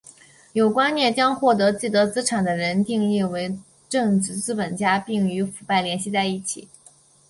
[0.53, 3.55] 有观念将获得既得资产的人定义为
[3.87, 6.67] 政治资本家并与腐败联系在一起。